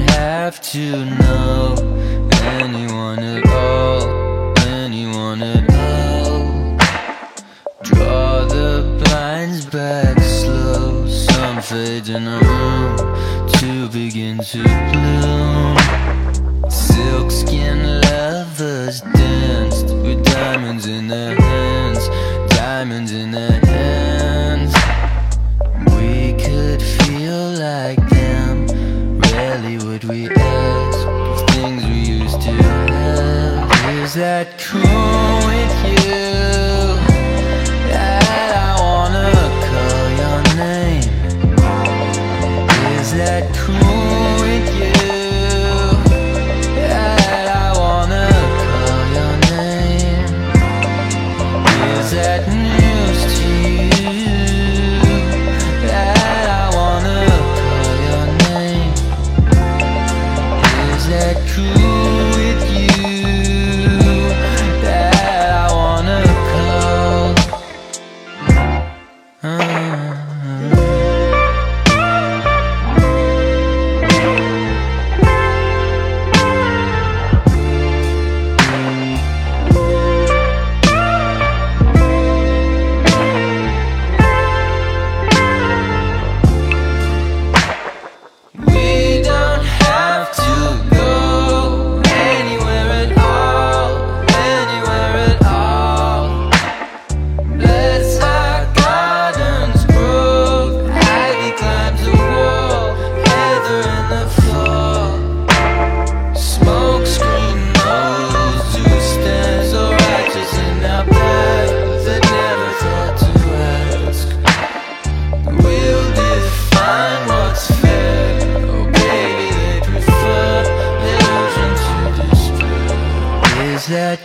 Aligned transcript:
have 0.00 0.60
to 0.72 1.04
know 1.04 1.74
anyone 2.60 3.18
at 3.20 3.46
all, 3.46 4.58
anyone 4.68 5.42
at 5.42 5.68
all. 5.70 6.76
Draw 7.82 8.44
the 8.46 9.02
blinds 9.04 9.66
back 9.66 10.18
slow, 10.20 11.06
some 11.06 11.60
fade 11.62 12.08
in 12.08 12.26
a 12.26 12.38
room 12.38 12.96
to 13.54 13.88
begin 13.88 14.38
to 14.38 14.62
bloom. 14.92 15.76
Silk 16.70 17.30
skin 17.30 18.00
lovers 18.00 19.00
danced 19.00 19.86
with 19.86 20.24
diamonds 20.24 20.86
in 20.86 21.08
their 21.08 21.34
hands, 21.34 22.08
diamonds 22.56 23.12
in 23.12 23.30
their 23.30 23.50
hands. 23.50 23.81
That 34.84 35.41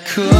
cool 0.05 0.36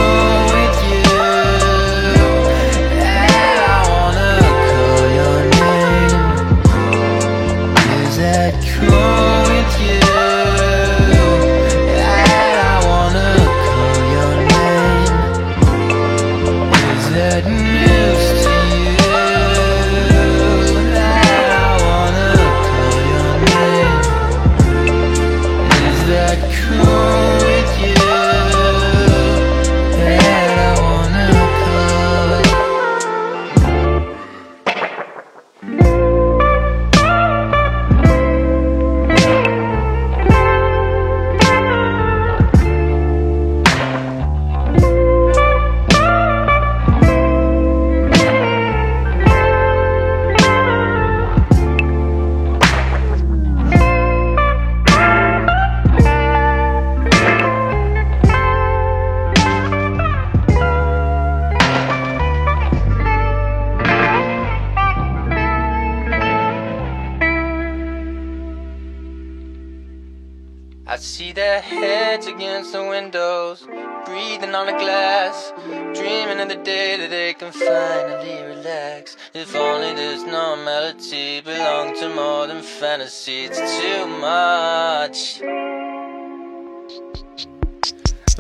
I 70.97 71.00
see 71.00 71.31
their 71.31 71.62
heads 71.62 72.25
against 72.25 72.72
the 72.74 72.84
windows, 72.84 73.62
breathing 74.08 74.56
on 74.56 74.66
the 74.66 74.72
glass, 74.72 75.53
dreaming 75.94 76.40
of 76.40 76.50
the 76.50 76.59
day 76.63 76.97
that 76.97 77.12
they 77.12 77.35
can 77.35 77.52
finally 77.52 78.41
relax. 78.41 79.16
If 79.35 79.56
only 79.56 79.94
this 79.94 80.24
normality 80.24 81.41
belonged 81.41 81.97
to 81.97 82.09
more 82.09 82.47
than 82.47 82.63
fantasy, 82.63 83.46
it's 83.46 83.59
too 83.80 84.08
much. 84.08 85.40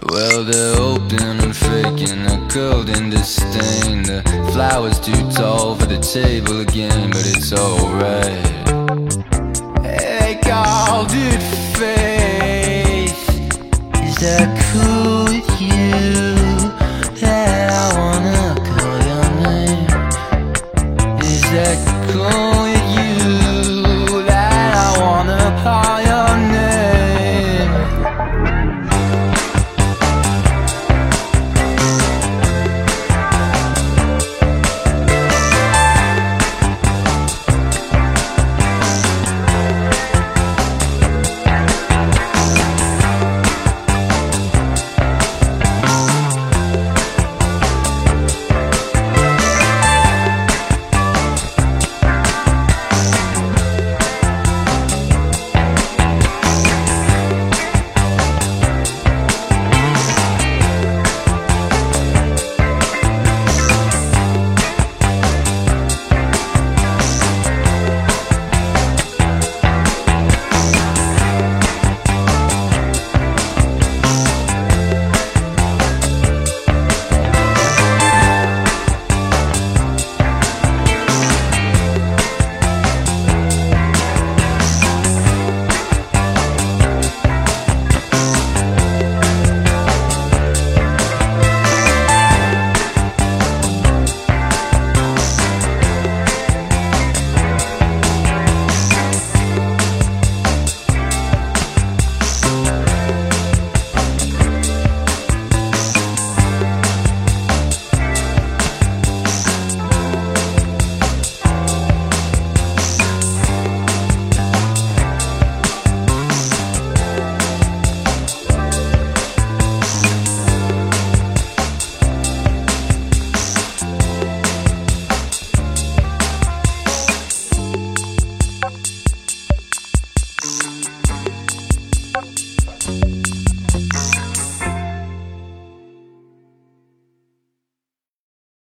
Well, 0.09 0.43
they're 0.43 0.79
open 0.81 1.39
and 1.39 1.55
faking 1.55 2.25
a 2.25 2.49
golden 2.51 3.11
disdain. 3.11 4.01
The 4.01 4.23
flowers 4.51 4.99
too 4.99 5.29
tall 5.29 5.75
for 5.75 5.85
the 5.85 5.99
table 5.99 6.61
again, 6.61 7.11
but 7.11 7.23
it's 7.23 7.53
alright. 7.53 8.43
They 9.83 10.39
called 10.41 11.11
it 11.11 11.39
faith. 11.39 11.46
Is 11.46 11.46
that 14.19 14.71
cool? 14.73 15.07